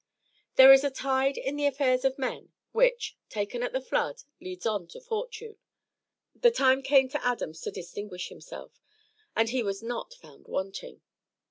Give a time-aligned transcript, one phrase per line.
[0.55, 4.65] "There is a tide in the affairs of men, which, taken at the flood, leads
[4.65, 5.59] on to fortune."
[6.33, 8.81] The time came to Adams to distinguish himself,
[9.35, 11.01] and he was not found wanting.